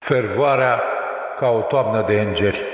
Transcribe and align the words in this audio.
Fervoarea 0.00 0.82
ca 1.38 1.48
o 1.48 1.60
toamnă 1.60 2.04
de 2.06 2.20
îngeri. 2.20 2.64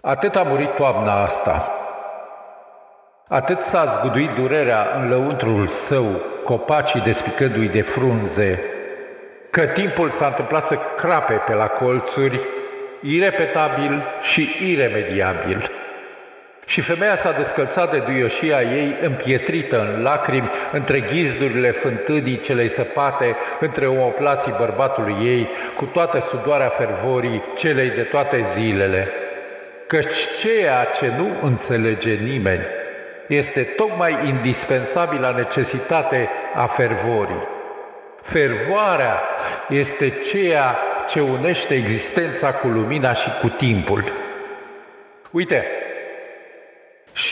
Atât 0.00 0.34
a 0.34 0.42
murit 0.42 0.74
toamna 0.74 1.22
asta, 1.22 1.72
atât 3.28 3.60
s-a 3.60 3.84
zguduit 3.84 4.30
durerea 4.30 4.90
în 4.96 5.08
lăuntrul 5.08 5.66
său, 5.66 6.04
copacii 6.44 7.00
despicându-i 7.00 7.68
de 7.68 7.82
frunze, 7.82 8.60
că 9.50 9.66
timpul 9.66 10.10
s-a 10.10 10.26
întâmplat 10.26 10.62
să 10.62 10.78
crape 10.96 11.34
pe 11.34 11.54
la 11.54 11.66
colțuri, 11.66 12.40
irepetabil 13.00 14.02
și 14.22 14.48
iremediabil. 14.70 15.70
Și 16.66 16.80
femeia 16.80 17.16
s-a 17.16 17.32
descălțat 17.32 17.90
de 17.90 17.98
duioșia 17.98 18.62
ei 18.62 18.96
împietrită 19.02 19.80
în 19.80 20.02
lacrimi, 20.02 20.50
între 20.72 21.00
ghizdurile 21.00 21.70
fântânii 21.70 22.38
celei 22.38 22.68
săpate, 22.68 23.36
între 23.60 23.86
omoplații 23.86 24.54
bărbatului 24.58 25.16
ei, 25.22 25.48
cu 25.76 25.84
toată 25.84 26.20
sudoarea 26.20 26.68
fervorii 26.68 27.42
celei 27.56 27.90
de 27.90 28.02
toate 28.02 28.44
zilele. 28.52 29.08
Căci 29.86 30.14
ceea 30.40 30.84
ce 30.84 31.12
nu 31.18 31.28
înțelege 31.42 32.12
nimeni 32.14 32.64
este 33.26 33.60
tocmai 33.60 34.18
indispensabilă 34.26 35.34
necesitate 35.36 36.28
a 36.54 36.66
fervorii. 36.66 37.48
Fervoarea 38.22 39.22
este 39.68 40.08
ceea 40.08 40.76
ce 41.08 41.20
unește 41.20 41.74
existența 41.74 42.52
cu 42.52 42.66
lumina 42.66 43.12
și 43.12 43.28
cu 43.40 43.48
timpul. 43.48 44.04
Uite, 45.30 45.64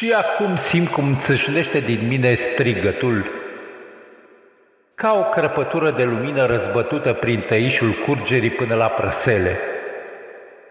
și 0.02 0.12
acum 0.12 0.56
simt 0.56 0.88
cum 0.88 1.16
țâșnește 1.18 1.78
din 1.78 2.06
mine 2.08 2.34
strigătul, 2.34 3.30
ca 4.94 5.14
o 5.14 5.22
crăpătură 5.22 5.90
de 5.90 6.02
lumină 6.02 6.46
răzbătută 6.46 7.12
prin 7.12 7.40
tăișul 7.40 7.92
curgerii 8.06 8.50
până 8.50 8.74
la 8.74 8.86
prăsele, 8.86 9.58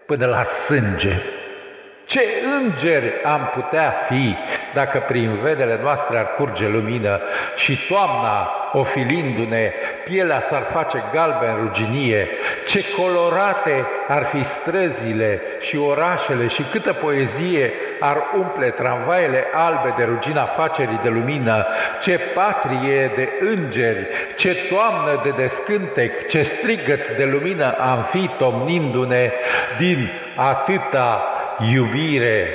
până 0.06 0.26
la 0.26 0.42
sânge. 0.42 1.12
Ce 2.04 2.20
îngeri 2.60 3.12
am 3.24 3.50
putea 3.54 3.90
fi 3.90 4.36
dacă 4.74 5.04
prin 5.08 5.38
vedele 5.42 5.78
noastre 5.82 6.18
ar 6.18 6.34
curge 6.34 6.68
lumină 6.68 7.20
și 7.56 7.78
toamna, 7.88 8.50
ofilindu-ne, 8.72 9.72
pielea 10.04 10.40
s-ar 10.40 10.62
face 10.62 11.02
galben 11.12 11.56
ruginie, 11.56 12.28
ce 12.66 12.84
colorate 12.96 13.86
ar 14.08 14.24
fi 14.24 14.44
străzile 14.44 15.42
și 15.60 15.76
orașele 15.76 16.46
și 16.46 16.62
câtă 16.62 16.92
poezie 16.92 17.72
ar 18.00 18.22
umple 18.36 18.70
tramvaiele 18.70 19.44
albe 19.54 19.94
de 19.96 20.04
rugina 20.04 20.44
facerii 20.44 21.00
de 21.02 21.08
lumină, 21.08 21.66
ce 22.02 22.20
patrie 22.34 23.12
de 23.14 23.28
îngeri, 23.40 24.06
ce 24.36 24.56
toamnă 24.70 25.20
de 25.22 25.30
descântec, 25.30 26.26
ce 26.26 26.42
strigăt 26.42 27.16
de 27.16 27.24
lumină 27.24 27.74
am 27.78 28.02
fi 28.02 28.30
tomnindu-ne 28.38 29.32
din 29.78 30.10
atâta 30.36 31.22
iubire 31.72 32.48